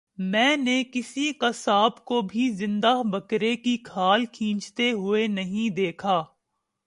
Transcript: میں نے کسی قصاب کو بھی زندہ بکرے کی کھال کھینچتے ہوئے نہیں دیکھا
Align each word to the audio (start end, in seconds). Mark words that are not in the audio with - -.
میں 0.25 0.55
نے 0.57 0.83
کسی 0.91 1.31
قصاب 1.39 2.03
کو 2.05 2.21
بھی 2.23 2.49
زندہ 2.49 2.93
بکرے 3.05 3.55
کی 3.55 3.75
کھال 3.83 4.25
کھینچتے 4.31 4.91
ہوئے 4.91 5.25
نہیں 5.29 5.75
دیکھا 5.75 6.23